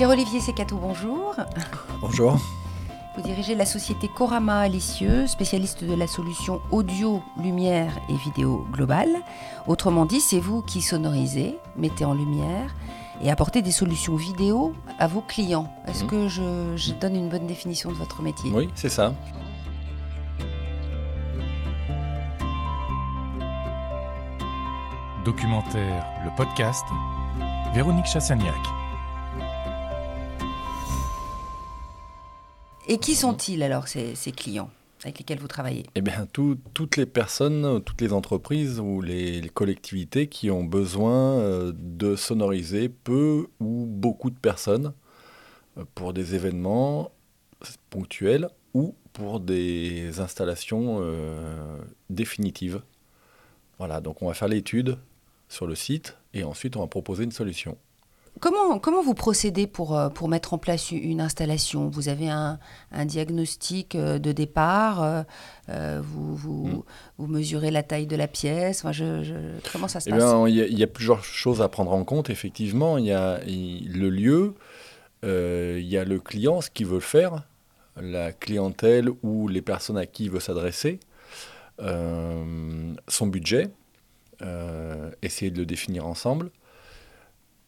[0.00, 1.34] Pierre-Olivier Secato, bonjour.
[2.00, 2.38] Bonjour.
[3.14, 9.10] Vous dirigez la société Corama Alicieux, spécialiste de la solution audio, lumière et vidéo globale.
[9.66, 12.74] Autrement dit, c'est vous qui sonorisez, mettez en lumière
[13.22, 15.70] et apportez des solutions vidéo à vos clients.
[15.86, 16.08] Est-ce Mhm.
[16.10, 18.50] que je, je donne une bonne définition de votre métier?
[18.54, 19.12] Oui, c'est ça.
[25.24, 26.84] Documentaire, le podcast,
[27.74, 28.54] Véronique Chassagnac.
[32.90, 34.68] Et qui sont-ils alors, ces, clients
[35.04, 35.86] avec lesquels vous travaillez?
[35.94, 40.64] Eh bien, tout- toutes les personnes, toutes les entreprises ou les, les collectivités qui ont
[40.64, 44.92] besoin euh, de sonoriser peu ou beaucoup de personnes
[45.78, 47.12] euh, pour des événements
[47.90, 51.78] ponctuels ou pour des installations euh,
[52.10, 52.82] définitives.
[53.78, 54.98] Voilà, donc on va faire l'étude
[55.48, 57.78] sur le site et ensuite on va proposer une solution.
[58.40, 61.88] Comment, comment vous procédez pour, euh, pour mettre en place une installation?
[61.90, 62.58] Vous avez un,
[62.90, 65.24] un diagnostic euh, de départ
[65.68, 66.82] euh, vous, vous, Mm.
[67.18, 68.80] vous mesurez la taille de la pièce?
[68.80, 70.22] Enfin, je, je- Comment ça se Eh passe?
[70.48, 72.96] il y, a- il y a plusieurs choses à prendre en compte, effectivement.
[72.98, 74.54] Il y a le lieu,
[75.24, 77.44] euh, il y a le client, ce qu'il veut faire,
[78.00, 80.98] la clientèle ou les personnes à qui il veut s'adresser,
[81.80, 83.68] euh, son budget,
[85.22, 86.50] essayer de le définir ensemble.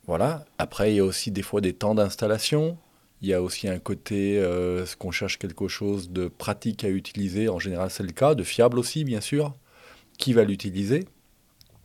[0.07, 0.45] Voilà.
[0.59, 2.77] Après, il y a aussi des fois des temps d'installation.
[3.21, 6.89] Il y a aussi un côté, euh, ce qu'on cherche quelque chose de pratique à
[6.89, 7.49] utiliser.
[7.49, 9.55] En général, c'est le cas, de fiable aussi, bien sûr.
[10.19, 11.07] Qui va l'utiliser?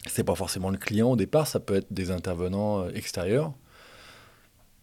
[0.08, 3.54] C'est pas forcément le client au départ, ça peut être des intervenants euh, extérieurs.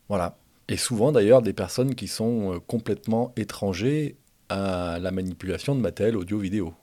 [0.09, 0.37] Voilà.
[0.69, 4.17] Et souvent d'ailleurs des personnes qui sont euh, complètement étrangers
[4.49, 6.75] à la manipulation de matériel audio-vidéo.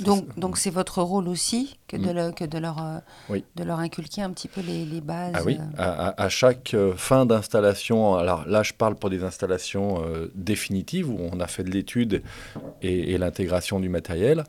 [0.00, 2.16] Donc, c'est- donc c'est votre rôle aussi que de, Mm.
[2.16, 2.98] le- que de, leur, euh,
[3.28, 3.44] Oui.
[3.56, 5.32] de leur inculquer un petit peu les, les bases.
[5.34, 6.10] Ah oui, euh.
[6.16, 11.18] à, chaque euh, fin d'installation, alors là je parle pour des installations euh, définitives où
[11.32, 12.22] on a fait de l'étude
[12.82, 14.44] et, et l'intégration du matériel,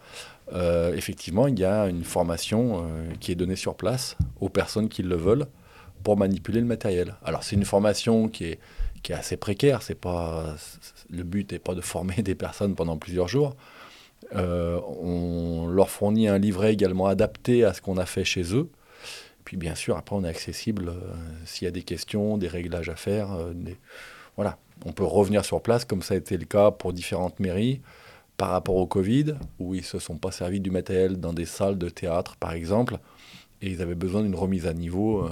[0.53, 4.89] euh, effectivement il y a une formation euh, qui est donnée sur place aux personnes
[4.89, 5.45] qui le veulent
[6.03, 7.16] pour manipuler le matériel.
[7.25, 8.59] Alors c'est une formation qui est,
[9.03, 10.55] qui est assez précaire, c'est pas,
[11.09, 13.55] le but n'est pas de former des personnes pendant plusieurs jours.
[14.35, 18.69] Euh, on leur fournit un livret également adapté à ce qu'on a fait chez eux.
[19.46, 21.02] Puis bien sûr, après, on est accessible euh,
[21.46, 23.31] s'il y a des questions, des réglages à faire.
[23.34, 23.53] euh,
[24.35, 27.81] Voilà, on peut revenir sur place, comme ça a été le cas pour différentes mairies,
[28.38, 31.78] par rapport au Covid, où ils se sont pas servis du matériel dans des salles
[31.78, 32.97] de théâtre, par exemple,
[33.62, 35.29] et ils avaient besoin d'une remise à niveau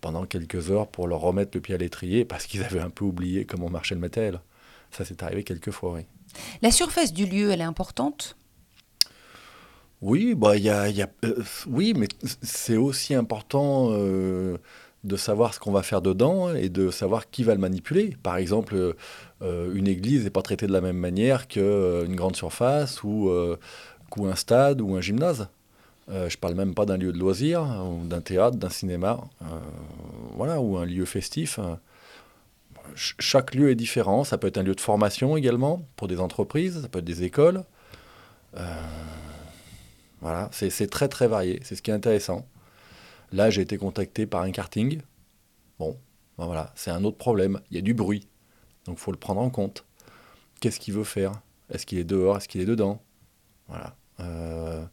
[0.00, 3.04] pendant quelques heures pour leur remettre le pied à l'étrier, parce qu'ils avaient un peu
[3.04, 4.40] oublié comment marchait le matériel.
[4.90, 6.02] Ça, c'est arrivé quelques fois, oui.
[6.62, 8.36] La surface du lieu, elle est importante?
[10.02, 12.08] Oui, bah, y a, il y a- euh, oui, mais
[12.42, 14.56] c'est aussi important euh,
[15.04, 18.16] de savoir ce qu'on va faire dedans et de savoir qui va le manipuler.
[18.22, 18.94] Par exemple,
[19.42, 23.30] euh, une église n'est pas traitée de la même manière qu'une grande surface ou,
[24.10, 25.48] qu'un stade ou un gymnase.
[26.10, 27.64] Euh, je parle même pas d'un lieu de loisirs,
[28.04, 29.44] d'un théâtre, d'un cinéma, euh,
[30.36, 31.60] voilà, ou un lieu festif.
[32.96, 34.24] Ch- chaque lieu est différent.
[34.24, 37.22] Ça peut être un lieu de formation également pour des entreprises, ça peut être des
[37.22, 37.64] écoles.
[38.56, 38.86] Euh,
[40.20, 42.46] voilà, c'est très très varié, c'est ce qui est intéressant.
[43.32, 45.00] Là, j'ai été contacté par un karting.
[45.78, 45.96] Bon,
[46.36, 47.60] ben voilà, c'est un autre problème.
[47.70, 48.28] Il y a du bruit,
[48.86, 49.86] donc faut le prendre en compte.
[50.60, 51.40] Qu'est-ce qu'il veut faire?
[51.70, 52.36] Est-ce qu'il est dehors?
[52.36, 53.02] Est-ce qu'il est dedans?
[53.68, 53.96] Voilà.
[54.18, 54.84] Euh,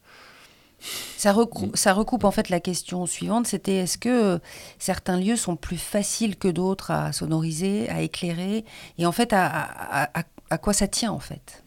[1.17, 1.75] Ça, recou- Mm.
[1.75, 4.39] ça recoupe en fait la question suivante, c'était est-ce que euh,
[4.79, 8.63] certains lieux sont plus faciles que d'autres à sonoriser, à éclairer
[8.99, 11.63] Et en fait, à, à- à- à quoi ça tient en fait?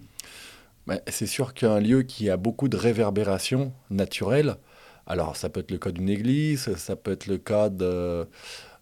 [0.87, 4.57] Ben, c'est sûr qu'un lieu qui a beaucoup de réverbération naturelle,
[5.07, 7.69] alors ça peut être le cas d'une église, ça peut être le cas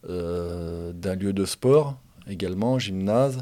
[0.09, 1.99] euh, d'un lieu de sport
[2.29, 3.39] également, gymnase,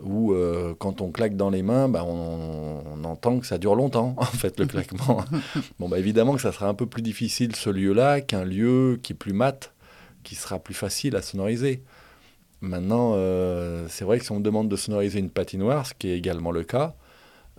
[0.00, 3.74] où euh, quand on claque dans les mains, ben, on, on entend que ça dure
[3.74, 5.24] longtemps, en fait, le claquement.
[5.78, 9.12] bon, ben, évidemment que ça sera un peu plus difficile ce lieu-là qu'un lieu qui
[9.12, 9.72] est plus mat,
[10.22, 11.82] qui sera plus facile à sonoriser.
[12.60, 16.08] Maintenant, euh, c'est vrai que si on me demande de sonoriser une patinoire, ce qui
[16.08, 16.94] est également le cas,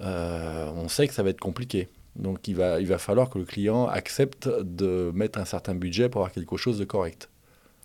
[0.01, 1.87] euh, on sait que ça va être compliqué.
[2.15, 6.09] Donc il va, il va falloir que le client accepte de mettre un certain budget
[6.09, 7.29] pour avoir quelque chose de correct.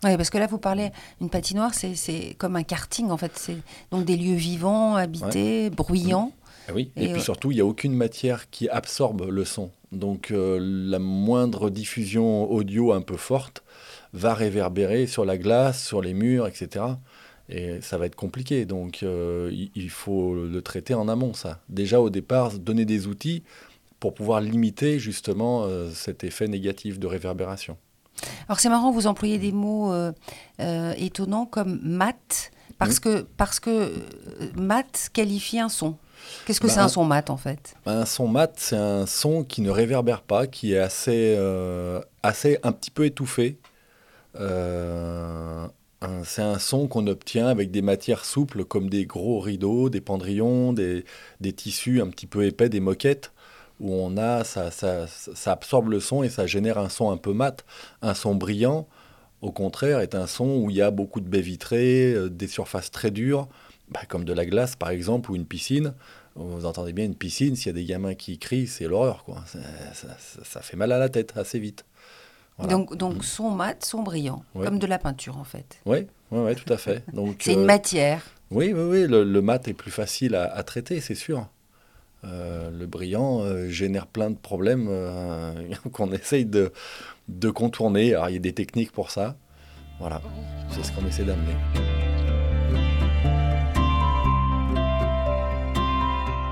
[0.03, 3.31] Oui, parce que là, vous parlez d'une patinoire, c'est- c'est comme un karting en fait.
[3.35, 3.57] C'est
[3.91, 6.31] donc des lieux vivants, habités, bruyants.
[6.67, 6.91] Ah oui.
[6.95, 9.71] Et, Et, puis euh, surtout, il n'y a aucune matière qui absorbe le son.
[9.91, 13.63] Donc euh, la moindre diffusion audio un peu forte
[14.13, 16.85] va réverbérer sur la glace, sur les murs, etc.
[17.49, 18.65] Et ça va être compliqué.
[18.65, 21.59] Donc euh, il, faut le traiter en amont, ça.
[21.69, 23.43] Déjà au départ, donner des outils
[23.99, 27.77] pour pouvoir limiter justement cet effet négatif de réverbération.
[28.47, 30.11] Alors c'est marrant, vous employez des mots euh,
[30.59, 33.91] euh, étonnants comme mat, parce que, parce que euh,
[34.55, 35.97] mat qualifie un son.
[36.45, 37.75] Qu'est-ce que Bah, c'est un son mat en fait?
[37.85, 42.57] Un son mat, c'est un son qui ne réverbère pas, qui est assez, euh, assez
[42.63, 43.59] un petit peu étouffé.
[46.23, 50.71] C'est un son qu'on obtient avec des matières souples comme des gros rideaux, des pendrillons,
[50.73, 51.03] des,
[51.41, 53.31] des tissus un petit peu épais, des moquettes,
[53.79, 57.17] où on a, ça, ça, ça absorbe le son et ça génère un son un
[57.17, 57.65] peu mat.
[58.01, 58.87] Un son brillant,
[59.41, 62.47] au contraire, est un son où il y a beaucoup de baies vitrées, euh, des
[62.47, 63.47] surfaces très dures,
[63.89, 65.93] bah, comme de la glace par exemple, ou une piscine.
[66.37, 69.43] Vous entendez bien une piscine, s'il y a des gamins qui crient, c'est l'horreur, quoi.
[69.93, 71.85] Ça, fait mal à la tête assez vite.
[72.57, 72.73] Voilà.
[72.73, 74.65] Donc, donc son mat, son brillant, Ouais.
[74.65, 75.79] comme de la peinture en fait.
[75.85, 77.03] Oui, ouais, ouais, tout à fait.
[77.39, 78.21] C'est une euh, matière.
[78.51, 81.47] Oui, oui, oui, le, le mat est plus facile à, à traiter, c'est sûr.
[82.27, 85.53] Euh, le brillant euh, génère plein de problèmes euh,
[85.91, 86.71] qu'on essaye de,
[87.51, 88.15] contourner.
[88.27, 89.35] Il y a des techniques pour ça.
[89.99, 90.21] Voilà,
[90.69, 91.55] c'est ce qu'on essaie d'amener.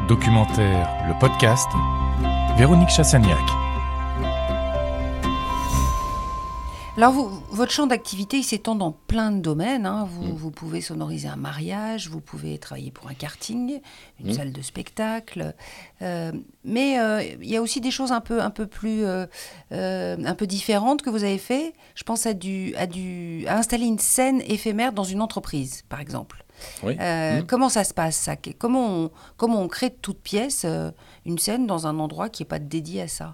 [0.08, 1.68] Documentaire, le podcast.
[2.58, 3.63] Véronique Chassagnac.
[6.96, 9.88] Alors, vous, votre champ d'activité il s'étend dans plein de domaines.
[9.88, 10.08] hein.
[10.08, 10.32] Vous, Mm.
[10.36, 13.82] vous pouvez sonoriser un mariage, vous pouvez travailler pour un karting,
[14.20, 14.34] une Mm.
[14.34, 15.56] salle de spectacle.
[16.04, 16.32] euh,
[16.64, 19.26] mais euh, il y a aussi des choses un peu, un peu plus, euh,
[19.72, 21.74] un peu différentes que vous avez fait.
[21.96, 26.00] Je pense à, du, à, du, à installer une scène éphémère dans une entreprise, par
[26.00, 26.44] exemple.
[26.84, 26.96] Oui.
[26.96, 27.46] Mm.
[27.48, 28.36] Comment ça se passe ça?
[28.60, 30.64] Comment on, comment on crée de toute pièce
[31.26, 33.34] une scène dans un endroit qui n'est pas dédié à ça?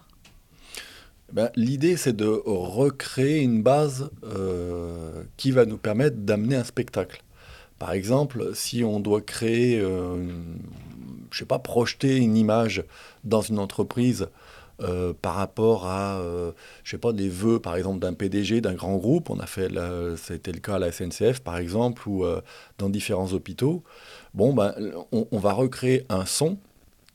[1.32, 7.24] Ben, L'idée, c'est de recréer une base euh, qui va nous permettre d'amener un spectacle.
[7.80, 10.18] Par exemple, si on doit créer, euh,
[11.32, 12.84] je sais pas, projeter une image
[13.24, 14.30] dans une entreprise
[14.82, 16.52] euh, par rapport à, euh,
[16.84, 19.30] je sais pas, des vœux, par exemple, d'un PDG, d'un grand groupe.
[19.30, 22.42] On a fait, la- c'était le cas à la SNCF, par exemple, ou euh,
[22.78, 23.84] dans différents hôpitaux.
[24.34, 24.74] Bon, ben,
[25.12, 26.58] on va recréer un son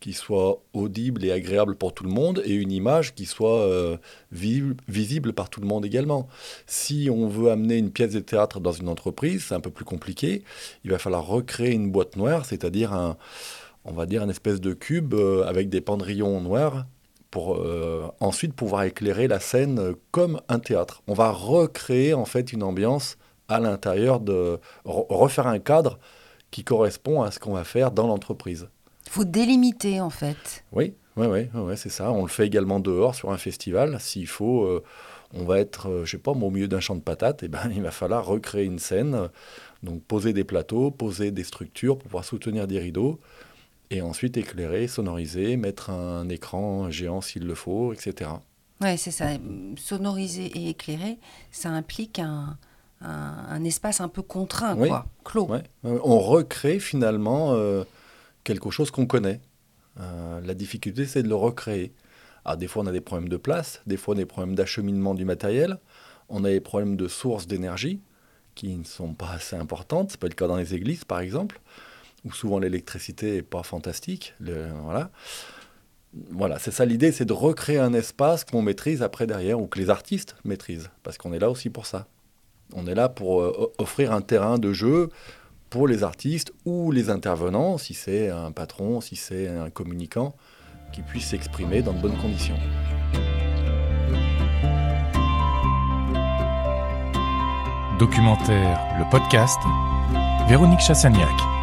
[0.05, 3.97] qui soit audible et agréable pour tout le monde et une image qui soit euh,
[4.35, 6.29] vi- visible par tout le monde également.
[6.67, 9.87] Si on veut amener une pièce de théâtre dans une entreprise, c'est un peu plus
[9.87, 10.45] compliqué.
[10.85, 13.17] Il va falloir recréer une boîte noire, c'est-à-dire un,
[13.87, 16.85] on va dire, une espèce de cube euh, avec des pendrillons noirs
[17.31, 21.03] pour euh, ensuite pouvoir éclairer la scène comme un théâtre.
[21.07, 23.17] On va recréer en fait une ambiance
[23.49, 25.99] à l'intérieur de re- refaire un cadre
[26.51, 28.69] qui correspond à ce qu'on va faire dans l'entreprise.
[29.07, 30.65] Il faut délimiter en fait.
[30.73, 32.11] Oui, ouais, ouais, c'est ça.
[32.11, 33.99] On le fait également dehors sur un festival.
[34.01, 34.83] S'il faut, euh,
[35.35, 37.71] on va être, euh, je sais pas, au milieu d'un champ de patates, et ben,
[37.75, 39.29] il va falloir recréer une scène.
[39.83, 43.21] Donc poser des plateaux, poser des structures pour pouvoir soutenir des rideaux,
[43.91, 48.31] et ensuite éclairer, sonoriser, mettre un écran géant s'il le faut, etc.
[48.81, 49.27] Ouais, c'est ça.
[49.77, 51.19] Sonoriser et éclairer,
[51.53, 52.57] ça implique un,
[53.03, 54.89] un, un espace un peu contraint, Oui.
[54.89, 55.47] quoi, clos.
[55.49, 57.85] Ouais, on recrée finalement euh,
[58.45, 59.41] quelque chose qu'on connaît.
[60.01, 61.93] Euh, la difficulté, c'est de le recréer.
[62.45, 64.55] Alors, des fois, on a des problèmes de place, des fois, on a des problèmes
[64.55, 65.79] d'acheminement du matériel,
[66.29, 68.01] on a des problèmes de sources d'énergie
[68.55, 70.11] qui ne sont pas assez importantes.
[70.13, 71.61] C'est pas le cas dans les églises, par exemple,
[72.25, 74.35] où souvent l'électricité n'est pas fantastique.
[74.41, 75.11] Voilà.
[76.31, 79.81] Voilà, c'est ça l'idée, c'est de recréer un espace qu'on maîtrise après derrière, ou que
[79.81, 82.07] les artistes maîtrisent, parce qu'on est là aussi pour ça.
[82.73, 85.09] On est là pour euh, offrir un terrain de jeu
[85.75, 90.37] pour les artistes ou les intervenants, si c'est un patron, si c'est un communicant,
[90.93, 92.55] qui puisse s'exprimer dans de bonnes conditions.
[97.99, 99.59] Documentaire, le podcast.
[100.49, 101.54] Véronique Chassagnac.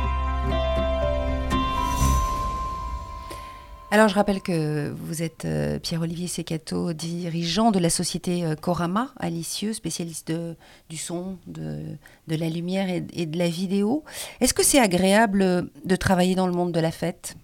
[3.93, 9.11] Alors, je rappelle que vous êtes euh, Pierre-Olivier Secato, dirigeant de la société euh, Corama
[9.19, 10.55] à Lisieux, spécialiste de-
[10.89, 11.83] du son, de,
[12.29, 14.05] de la lumière et, et de la vidéo.
[14.39, 17.35] Est-ce que c'est agréable euh, de travailler dans le monde de la fête?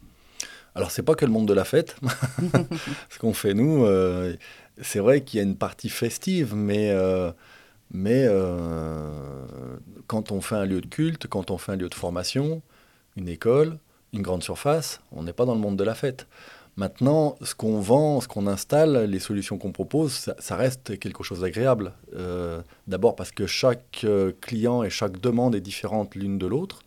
[0.73, 1.97] Alors, c'est pas que le monde de la fête.
[3.09, 4.33] Ce qu'on fait, nous, euh,
[4.81, 6.95] c'est vrai qu'il y a une partie festive, mais,
[7.91, 8.25] mais
[10.05, 12.61] quand on fait un lieu de culte, quand on fait un lieu de formation,
[13.17, 13.79] une école,
[14.17, 16.27] une grande surface, on n'est pas dans le monde de la fête.
[16.75, 21.41] Maintenant, ce qu'on vend, ce qu'on installe, les solutions qu'on propose, ça, reste quelque chose
[21.41, 21.93] d'agréable.
[22.15, 26.79] Euh, D'abord parce que chaque euh, client et chaque demande est différente l'une de l'autre.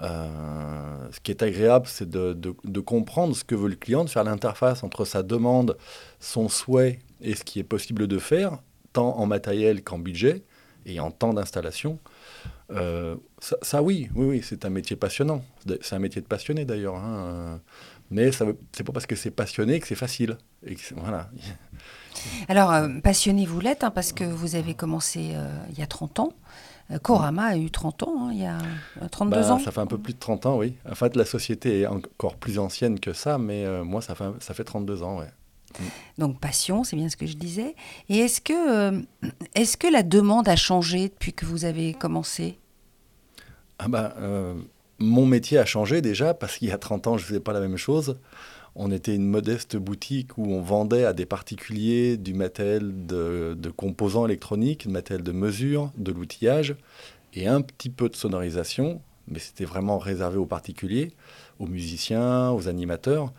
[0.00, 4.10] Euh, ce qui est agréable, c'est de- de comprendre ce que veut le client, de
[4.10, 5.76] faire l'interface entre sa demande,
[6.20, 8.58] son souhait et ce qui est possible de faire,
[8.92, 10.42] tant en matériel qu'en budget
[10.86, 11.98] et en temps d'installation.
[12.70, 15.42] Euh, ça, ça, oui, oui, oui, c'est un métier passionnant.
[15.80, 16.96] C'est un métier de passionné d'ailleurs.
[16.96, 17.60] hein,
[18.10, 20.36] Mais ça veut- c'est pas parce que c'est passionné que c'est facile.
[20.66, 21.30] Et que voilà.
[22.48, 25.86] Alors, euh, passionné, vous l'êtes, hein, parce que vous avez commencé euh, il y a
[25.86, 26.32] 30 ans.
[27.02, 28.56] Korama a eu 30 ans, hein, il y a
[29.02, 29.58] euh, 32 Bah, ans.
[29.58, 30.74] Ça fait un peu plus de 30 ans, oui.
[30.90, 34.54] En fait, la société est encore plus ancienne que ça, mais moi, ça fait, ça
[34.54, 35.28] fait 32 ans, ouais.
[36.16, 37.74] Donc, passion, c'est bien ce que je disais.
[38.08, 39.00] Et est-ce que, euh,
[39.54, 42.58] est-ce que la demande a changé depuis que vous avez commencé?
[43.78, 44.54] Ah bah, euh,
[44.98, 47.52] mon métier a changé déjà, parce qu'il y a 30 ans, je ne faisais pas
[47.52, 48.18] la même chose.
[48.74, 53.70] On était une modeste boutique où on vendait à des particuliers du matériel de, de
[53.70, 56.76] composants électroniques, du matériel de mesure, de l'outillage
[57.34, 61.12] et un petit peu de sonorisation, mais c'était vraiment réservé aux particuliers,
[61.58, 63.32] aux musiciens, aux animateurs.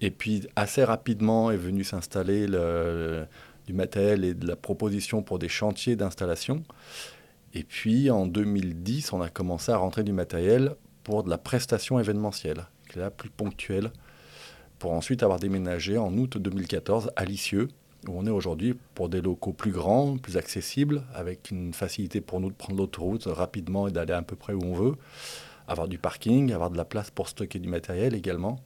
[0.00, 3.26] Et puis assez rapidement est venu s'installer le-
[3.66, 6.62] du matériel et de la proposition pour des chantiers d'installation.
[7.54, 10.74] Et puis en 2010, on a commencé à rentrer du matériel
[11.04, 13.90] pour de la prestation événementielle, qui est là plus ponctuelle,
[14.78, 17.68] pour ensuite avoir déménagé en août 2014 à Lisieux,
[18.06, 22.40] où on est aujourd'hui pour des locaux plus grands, plus accessibles, avec une facilité pour
[22.40, 24.94] nous de prendre l'autoroute rapidement et d'aller à peu près où on veut,
[25.66, 28.60] avoir du parking, avoir de la place pour stocker du matériel également.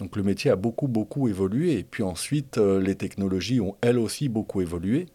[0.00, 1.78] Donc le métier a beaucoup, beaucoup évolué.
[1.78, 5.06] Et puis ensuite, euh, les technologies ont elles aussi beaucoup évolué.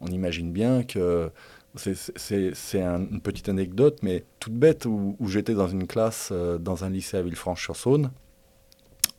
[0.00, 1.30] On imagine bien que
[1.76, 6.30] c'est- c'est c'est un- une petite anecdote, mais toute bête, où, j'étais dans une classe
[6.32, 8.10] euh, dans un lycée à Villefranche-sur-Saône,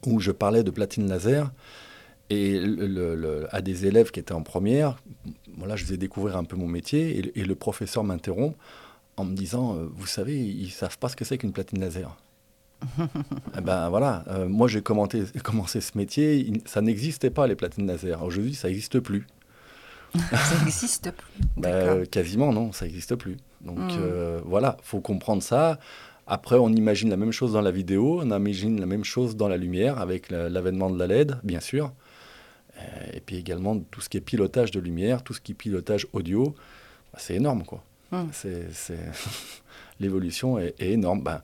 [0.05, 1.51] où je parlais de platine laser,
[2.29, 2.59] et
[3.51, 4.97] à des élèves qui étaient en première,
[5.57, 8.55] voilà, je faisais découvrir un peu mon métier, et, le- professeur m'interrompt
[9.17, 12.17] en me disant, euh, vous savez, ils savent pas ce que c'est qu'une platine laser.
[13.57, 17.55] Eh ben voilà, euh, moi j'ai commenté- commencé ce métier, il- ça n'existait pas les
[17.55, 18.23] platines laser.
[18.23, 19.25] Aujourd'hui, ça n'existe plus.
[20.15, 21.41] Ça n'existe plus.
[21.57, 21.97] D'accord.
[21.97, 23.37] euh, quasiment non, ça n'existe plus.
[23.61, 23.97] Donc Mm.
[23.99, 25.79] euh, voilà, faut comprendre ça.
[26.27, 29.47] Après, on imagine la même chose dans la vidéo, on imagine la même chose dans
[29.47, 31.91] la lumière avec la- l'avènement de la LED, bien sûr.
[32.77, 32.81] Euh,
[33.13, 36.07] et puis également tout ce qui est pilotage de lumière, tout ce qui est pilotage
[36.13, 36.55] audio,
[37.13, 37.83] bah, c'est énorme quoi.
[38.11, 38.23] Mm.
[38.31, 38.97] C'est, c'est-
[39.99, 41.21] L'évolution est, est énorme.
[41.23, 41.41] Ben,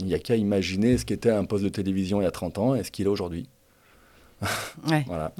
[0.00, 2.58] il n'y a qu'à imaginer ce qu'était un poste de télévision il y a 30
[2.58, 3.48] ans et ce qu'il est aujourd'hui.
[4.90, 5.04] Ouais.
[5.06, 5.32] Voilà.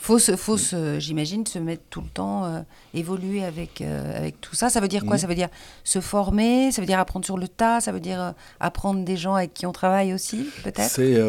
[0.00, 2.60] Faut se, faut se, j'imagine, se mettre tout le temps, euh,
[2.94, 4.68] évoluer avec, euh, avec tout ça.
[4.68, 5.18] Ça veut dire quoi?
[5.18, 5.48] Ça veut dire
[5.84, 9.16] se former, ça veut dire apprendre sur le tas, ça veut dire euh, apprendre des
[9.16, 10.90] gens avec qui on travaille aussi, peut-être?
[10.90, 11.20] C'est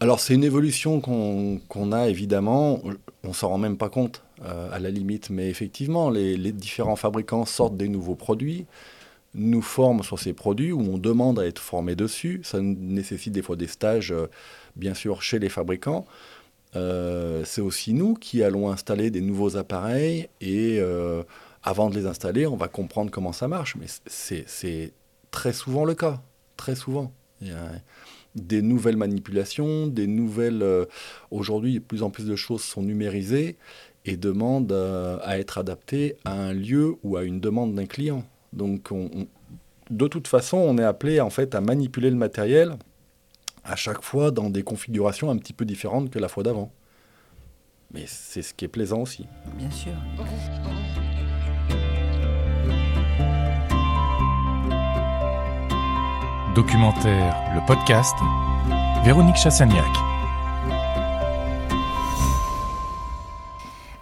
[0.00, 2.80] alors c'est une évolution qu'on qu'on a évidemment.
[3.24, 4.22] On s'en rend même pas compte
[4.72, 8.66] à la limite, mais effectivement, les, les différents fabricants sortent des nouveaux produits,
[9.34, 12.40] nous forment sur ces produits où on demande à être formé dessus.
[12.44, 14.26] Ça nécessite des fois des stages, euh,
[14.76, 16.06] bien sûr, chez les fabricants.
[16.74, 21.22] Euh, c'est aussi nous qui allons installer des nouveaux appareils et euh,
[21.62, 23.76] avant de les installer, on va comprendre comment ça marche.
[23.76, 24.92] Mais c'est
[25.30, 26.22] très souvent le cas,
[26.56, 27.12] très souvent.
[28.34, 30.64] Des nouvelles manipulations, des nouvelles.
[31.30, 33.56] Aujourd'hui, de plus en plus de choses sont numérisées
[34.04, 38.24] et demandent à être adaptées à un lieu ou à une demande d'un client.
[38.52, 39.26] Donc, on- on-
[39.90, 42.76] de toute façon, on est appelé en fait à manipuler le matériel
[43.64, 46.72] à chaque fois dans des configurations un petit peu différentes que la fois d'avant.
[47.92, 49.26] Mais c'est ce qui est plaisant aussi.
[49.56, 49.92] Bien sûr.
[56.54, 58.14] Documentaire, le podcast.
[59.04, 59.86] Véronique Chassagnac.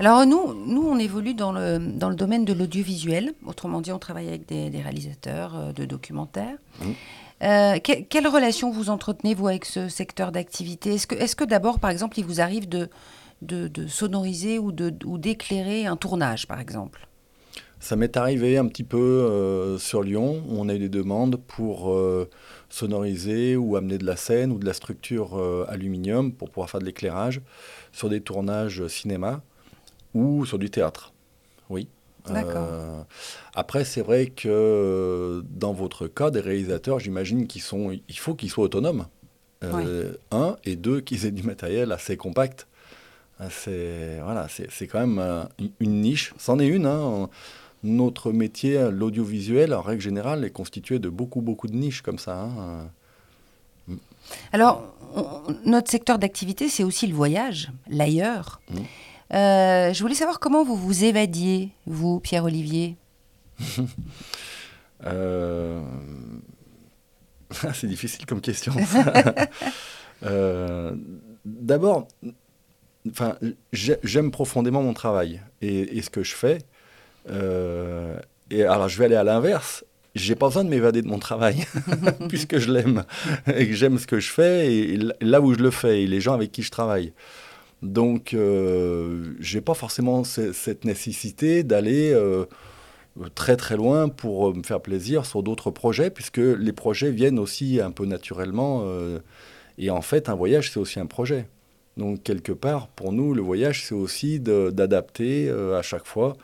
[0.00, 3.34] Alors nous, nous, on évolue dans le, dans le domaine de l'audiovisuel.
[3.46, 6.56] Autrement dit, on travaille avec des, des réalisateurs euh, de documentaires.
[6.80, 6.94] Mhm.
[7.42, 10.94] Euh, que- quelle relation vous entretenez, vous, avec ce secteur d'activité?
[10.94, 12.88] Est-ce que, est que d'abord, par exemple, il vous arrive de,
[13.42, 17.06] de, de sonoriser ou d'éclairer un tournage, par exemple?
[17.78, 21.36] Ça m'est arrivé un petit peu euh, sur Lyon, où on a eu des demandes
[21.36, 22.28] pour euh,
[22.70, 26.80] sonoriser ou amener de la scène ou de la structure euh, aluminium pour pouvoir faire
[26.80, 27.40] de l'éclairage
[27.92, 29.42] sur des tournages cinéma
[30.14, 31.12] ou sur du théâtre.
[31.68, 31.88] Oui.
[32.28, 32.68] D'accord.
[32.70, 33.02] Euh,
[33.54, 38.50] après, c'est vrai que dans votre cas, des réalisateurs, j'imagine qu'ils sont, il faut qu'ils
[38.50, 39.06] soient autonomes.
[39.64, 42.66] Euh, Un et deux, qu'ils aient du matériel assez compact.
[43.40, 45.44] Euh, C'est voilà, c'est quand même euh,
[45.80, 46.34] une- niche.
[46.38, 46.86] C'en est une.
[46.86, 47.28] hein.
[47.82, 52.38] Notre métier, l'audiovisuel, en règle générale, est constitué de beaucoup, beaucoup de niches comme ça.
[52.42, 52.90] hein.
[54.52, 54.84] Alors,
[55.16, 58.60] on- notre secteur d'activité, c'est aussi le voyage, l'ailleurs.
[58.70, 58.84] Mhm.
[59.32, 62.96] Euh, je voulais savoir comment vous vous évadiez, vous, Pierre-Olivier
[65.06, 65.80] Euh,
[67.74, 68.72] c'est difficile comme question.
[70.22, 70.94] Euh,
[71.46, 72.06] D'abord,
[73.10, 73.38] enfin,
[73.72, 76.58] j'ai- j'aime profondément mon travail et, et ce que je fais.
[77.30, 79.82] Et alors, je vais aller à l'inverse.
[80.14, 81.64] J'ai pas besoin de m'évader de mon travail
[82.28, 83.04] puisque je l'aime
[83.46, 86.20] et que j'aime ce que je fais et là où je le fais et les
[86.20, 87.14] gens avec qui je travaille.
[87.82, 92.44] Donc, euh, je n'ai pas forcément cette nécessité d'aller euh,
[93.34, 97.80] très très loin pour me faire plaisir sur d'autres projets, puisque les projets viennent aussi
[97.80, 98.84] un peu naturellement.
[99.78, 101.48] et en fait, un voyage, c'est aussi un projet.
[101.96, 106.34] Donc, quelque part, pour nous, le voyage, c'est aussi d'adapter à chaque fois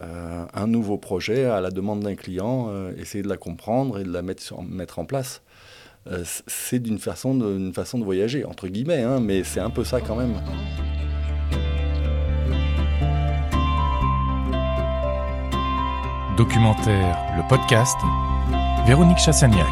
[0.00, 4.22] un nouveau projet à la demande d'un client, essayer de la comprendre et de la
[4.22, 5.42] mettre, mettre en place.
[6.10, 9.84] Euh, c'est d'une façon, de, façon de voyager, entre guillemets, hein, mais c'est un peu
[9.84, 10.34] ça quand même.
[16.36, 17.96] Documentaire, le podcast,
[18.86, 19.70] Véronique Chassagnac.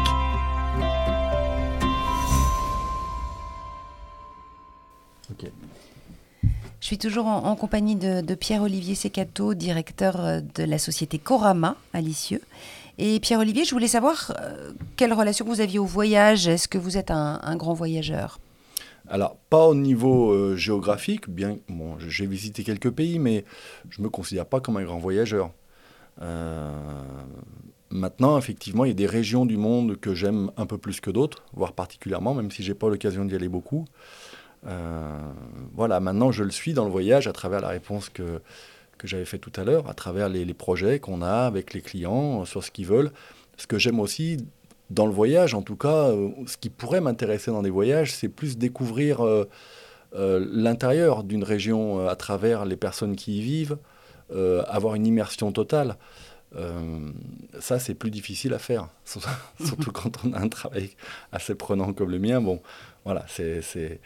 [6.79, 11.77] Je suis toujours en, compagnie de, de Pierre-Olivier Secato, directeur euh, de la société Corama
[11.93, 12.41] à Lisieux.
[12.97, 16.47] Et Pierre-Olivier, je voulais savoir euh, quelle relation vous aviez au voyage.
[16.47, 18.39] Est-ce que vous êtes un, grand voyageur?
[19.07, 23.45] Alors, pas au niveau euh, géographique, bien bon, j'ai visité quelques pays, mais
[23.89, 25.51] je ne me considère pas comme un grand voyageur.
[26.21, 26.71] Euh,
[27.89, 31.09] maintenant, effectivement, il y a des régions du monde que j'aime un peu plus que
[31.09, 33.85] d'autres, voire particulièrement, même si je n'ai pas l'occasion d'y aller beaucoup.
[35.73, 38.39] voilà, maintenant je le suis dans le voyage à travers la réponse que,
[39.03, 42.41] que j'avais fait tout à l'heure, à travers les, projets qu'on a avec les clients
[42.41, 43.11] euh, sur ce qu'ils veulent.
[43.57, 44.37] Ce que j'aime aussi
[44.89, 48.29] dans le voyage, en tout cas, euh, ce qui pourrait m'intéresser dans des voyages, c'est
[48.29, 49.45] plus découvrir euh,
[50.13, 53.77] l'intérieur d'une région à travers les personnes qui y vivent,
[54.67, 55.97] avoir une immersion totale.
[57.59, 60.91] Ça, c'est plus difficile à faire, surtout quand on a un travail
[61.31, 62.41] assez prenant comme le mien.
[62.41, 62.61] Bon,
[63.05, 63.99] voilà, c'est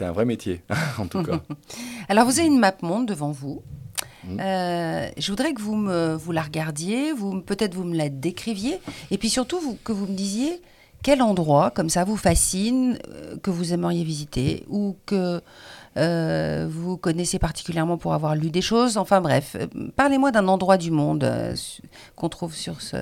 [0.00, 0.62] un vrai métier,
[0.98, 1.40] en tout cas.
[2.08, 3.62] Alors, vous avez une map monde devant vous.
[4.24, 4.40] Mm.
[4.40, 8.78] Euh, je voudrais que vous, me, vous la regardiez, vous, peut-être vous me la décriviez,
[9.10, 10.60] et puis surtout vous, que vous me disiez
[11.02, 15.40] quel endroit, comme ça, vous fascine, euh, que vous aimeriez visiter, ou que
[15.96, 18.96] euh, vous connaissez particulièrement pour avoir lu des choses.
[18.96, 19.56] Enfin bref,
[19.96, 21.26] parlez-moi d'un endroit du monde
[22.14, 22.96] qu'on trouve sur, ce,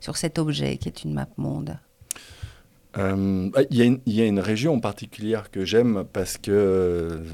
[0.00, 1.78] sur cet objet qui est une map monde.
[2.96, 7.24] Euh, il y, a une région particulière que j'aime parce que euh,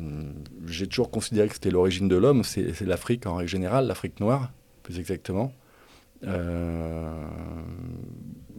[0.66, 4.52] j'ai toujours considéré que c'était l'origine de l'homme, c'est l'Afrique en règle générale, l'Afrique noire,
[4.82, 5.52] plus exactement.
[6.24, 7.12] Euh,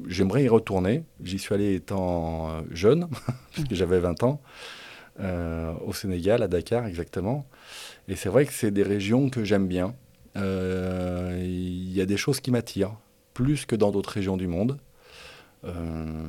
[0.08, 1.04] j'aimerais y retourner.
[1.24, 3.08] J'y suis allé étant jeune,
[3.54, 4.40] puisque j'avais 20 ans,
[5.86, 7.46] au Sénégal, à Dakar exactement.
[8.08, 9.94] Et c'est vrai que c'est des régions que j'aime bien.
[10.36, 12.96] Il y a des choses qui m'attirent,
[13.34, 14.78] plus que dans d'autres régions du monde.
[15.64, 16.28] Euh,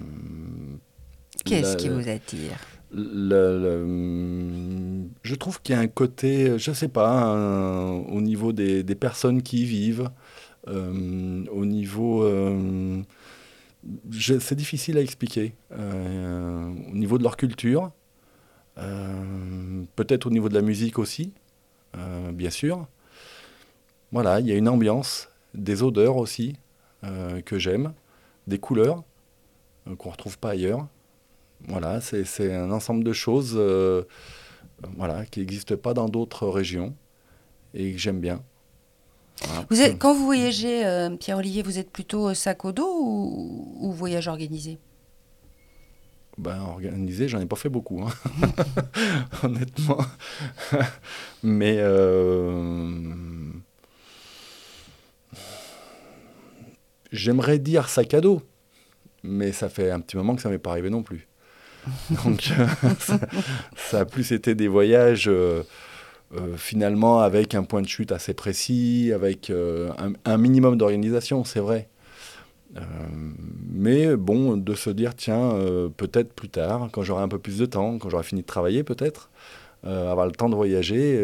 [1.45, 2.57] Qu'est-ce qui vous attire?
[2.95, 3.05] je
[5.37, 7.35] trouve qu'il y a un côté, je ne sais pas,
[8.09, 10.11] au niveau des, personnes qui y vivent,
[10.69, 12.25] euh, au niveau...
[12.25, 13.03] Euh,
[14.11, 15.55] c'est difficile à expliquer.
[15.73, 17.91] au niveau de leur culture,
[18.77, 21.33] peut-être au niveau de la musique aussi,
[22.33, 22.87] bien sûr.
[24.13, 26.57] Voilà, il y a une ambiance, des odeurs aussi
[27.03, 27.93] que j'aime,
[28.47, 29.05] des couleurs.
[29.89, 30.87] Euh, qu'on ne retrouve pas ailleurs.
[31.69, 34.03] Voilà, c'est un ensemble de choses euh,
[34.97, 36.95] voilà, qui n'existent pas dans d'autres régions
[37.73, 38.43] et que j'aime bien.
[39.99, 42.93] Quand vous voyagez, euh, Pierre-Olivier, vous êtes plutôt sac au dos
[43.81, 44.79] ou, voyage organisé?
[46.39, 48.11] Ben, organisé, j'en ai pas fait beaucoup, hein.
[49.43, 49.99] honnêtement.
[51.43, 51.79] Mais
[57.13, 58.43] j'aimerais dire sac à dos
[59.23, 61.29] mais ça fait un petit moment que ça m'est pas arrivé non plus.
[62.25, 62.53] Donc
[63.77, 65.63] ça, a plus été des voyages euh,
[66.35, 69.91] euh, finalement avec un point de chute assez précis, avec euh,
[70.25, 71.89] un, minimum d'organisation, c'est vrai.
[72.75, 75.55] Mais bon, de se dire, tiens,
[75.97, 78.83] peut-être plus tard, quand j'aurai un peu plus de temps, quand j'aurai fini de travailler
[78.83, 79.31] peut-être,
[79.85, 81.23] avoir le temps de voyager,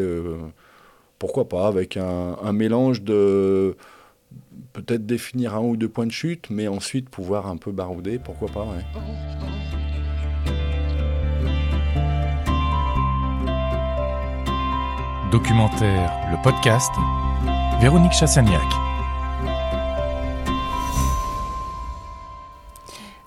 [1.18, 3.76] pourquoi pas, avec un mélange de
[4.72, 8.48] peut-être définir un ou deux points de chute, mais ensuite pouvoir un peu barouder, pourquoi
[8.48, 8.66] pas.
[15.30, 16.92] Documentaire, le podcast,
[17.80, 18.87] Véronique Chassagnac.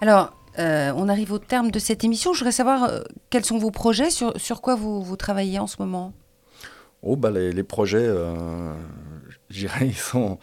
[0.02, 2.34] Alors, euh, on arrive au terme de cette émission.
[2.34, 6.12] Je voudrais savoir euh, quels sont vos projets, sur, quoi vous, travaillez en ce moment?
[7.04, 8.74] Oh, bah les, projets, euh,
[9.52, 10.40] j'irais, ils sont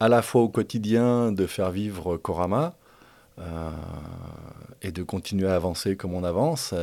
[0.00, 2.74] à la fois au quotidien de faire vivre Korama
[3.38, 3.70] euh,
[4.80, 6.74] et de continuer à avancer comme on avance.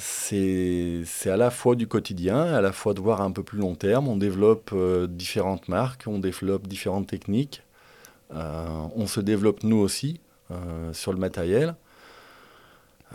[0.00, 3.74] C'est à la fois du quotidien, à la fois de voir un peu plus long
[3.74, 4.08] terme.
[4.08, 4.74] On développe
[5.08, 7.62] différentes marques, on développe différentes techniques.
[8.32, 10.20] on se développe nous aussi
[10.92, 11.74] sur le matériel.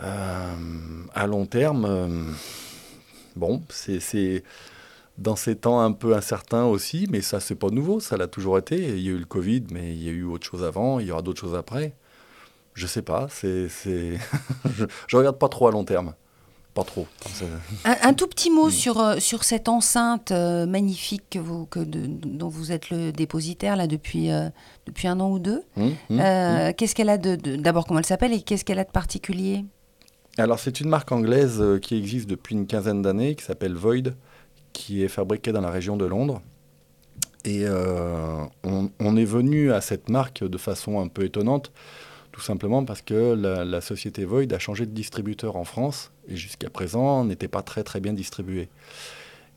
[0.00, 2.34] à long terme,
[3.36, 4.42] bon, c'est
[5.18, 8.58] dans ces temps un peu incertains aussi, mais ça, c'est pas nouveau, ça l'a toujours
[8.58, 8.76] été.
[8.76, 11.06] Il y a eu le Covid, mais il y a eu autre chose avant, il
[11.06, 11.94] y aura d'autres choses après.
[12.74, 13.68] Je sais pas, c'est,
[14.64, 16.14] je, je regarde pas trop à long terme.
[16.74, 17.06] Pas trop.
[17.84, 18.72] Un, tout petit mot mm.
[18.72, 23.76] sur, euh, sur cette enceinte euh, magnifique que vous, que dont vous êtes le dépositaire
[23.76, 24.48] là, depuis, euh,
[24.84, 25.62] depuis un an ou deux.
[25.76, 27.36] Mm, mm, qu'est-ce qu'elle a de.
[27.36, 29.64] D'abord, comment elle s'appelle et qu'est-ce qu'elle a de particulier?
[30.36, 34.16] Alors, c'est une marque anglaise qui existe depuis une quinzaine d'années, qui s'appelle Void,
[34.72, 36.42] qui est fabriquée dans la région de Londres.
[37.44, 41.70] Et on, on, est venu à cette marque de façon un peu étonnante
[42.34, 46.68] tout simplement parce que la, société Void a changé de distributeur en France et jusqu'à
[46.68, 48.68] présent n'était pas très bien distribué.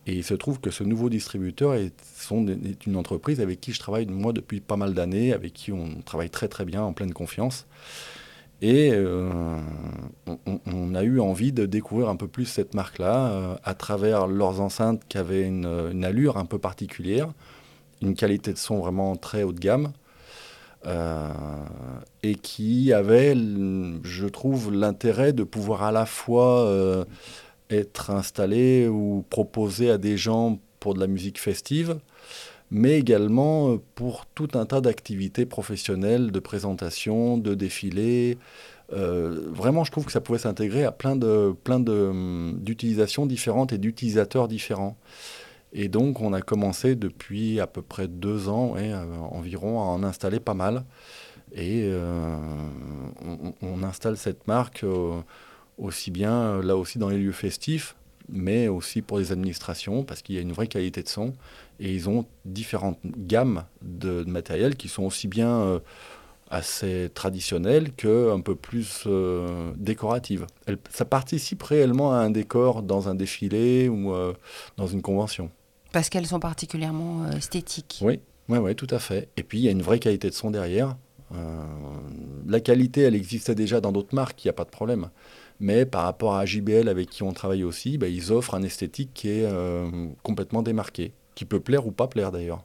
[0.05, 1.91] Et il se trouve que ce nouveau distributeur est,
[2.85, 6.29] une entreprise avec qui je travaille moi depuis pas mal d'années, avec qui on travaille
[6.29, 7.65] très très bien en pleine confiance.
[8.61, 9.57] Et euh,
[10.67, 14.61] on, a eu envie de découvrir un peu plus cette marque-là euh, à travers leurs
[14.61, 17.33] enceintes qui avaient une, une, allure un peu particulière,
[18.03, 19.93] une qualité de son vraiment très haut de gamme.
[20.85, 21.33] Euh,
[22.23, 27.03] et qui avait, je trouve, l'intérêt de pouvoir à la fois euh,
[27.69, 31.97] être installé ou proposer à des gens pour de la musique festive,
[32.69, 38.37] mais également euh, pour tout un tas d'activités professionnelles, de présentation, de défilés.
[38.89, 44.47] vraiment, je trouve que ça pouvait s'intégrer à plein de plein d'utilisations différentes et d'utilisateurs
[44.47, 44.95] différents.
[45.73, 50.03] Et donc, on a commencé depuis à peu près deux ans euh, environ à en
[50.03, 50.83] installer pas mal.
[51.53, 52.37] Et euh,
[53.61, 55.19] on, installe cette marque euh,
[55.77, 57.95] aussi bien là aussi dans les lieux festifs,
[58.29, 61.33] mais aussi pour les administrations, parce qu'il y a une vraie qualité de son.
[61.79, 65.81] Et ils ont différentes gammes de, matériel qui sont aussi bien
[66.49, 69.07] assez traditionnelles qu'un peu plus
[69.77, 70.47] décoratives.
[70.89, 74.13] ça participe réellement à un décor dans un défilé ou
[74.75, 75.49] dans une convention.
[75.91, 77.99] Parce qu'elles sont particulièrement euh, esthétiques.
[78.01, 78.19] Oui,
[78.49, 79.29] oui, oui, tout à fait.
[79.37, 80.97] Et puis il y a une vraie qualité de son derrière.
[81.33, 81.63] Euh,
[82.47, 85.09] la qualité, elle existait déjà dans d'autres marques, il n'y a pas de problème.
[85.59, 89.11] Mais par rapport à JBL avec qui on travaille aussi, bah, ils offrent un esthétique
[89.13, 92.63] qui est euh, complètement démarqué, qui peut plaire ou pas plaire d'ailleurs.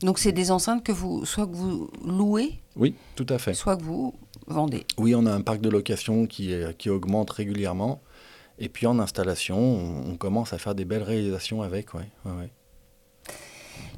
[0.00, 3.76] Donc c'est des enceintes que vous, soit que vous louez, oui, tout à fait, soit
[3.76, 4.12] que vous
[4.48, 4.84] vendez.
[4.98, 8.02] Oui, on a un parc de location qui, qui augmente régulièrement.
[8.58, 11.92] Et puis en installation, on, commence à faire des belles réalisations avec.
[11.94, 12.08] Ouais,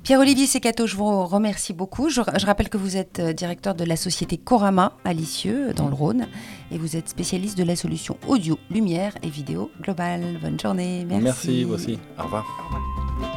[0.03, 2.09] Pierre-Olivier Secato, je vous remercie beaucoup.
[2.09, 5.95] Je, rappelle que vous êtes euh, directeur de la société Corama à Lisieux, dans le
[5.95, 6.29] Rhône,
[6.71, 10.38] et vous êtes spécialiste de la solution audio, lumière et vidéo globale.
[10.40, 11.05] Bonne journée.
[11.05, 11.25] Merci.
[11.25, 11.99] Merci, vous aussi.
[12.19, 12.47] Au revoir.
[12.61, 13.36] Au revoir.